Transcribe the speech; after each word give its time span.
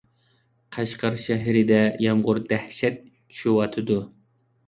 قەشقەر 0.75 1.17
شەھىرىدە 1.23 1.77
يامغۇر 2.05 2.41
دەھشەت 2.53 2.97
چۈشۈۋاتىدۇ. 3.03 3.99